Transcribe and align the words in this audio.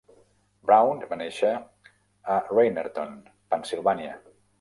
Brown 0.69 1.03
va 1.11 1.19
néixer 1.19 1.51
a 1.57 2.37
Reinerton, 2.47 3.13
Pennsilvània. 3.53 4.17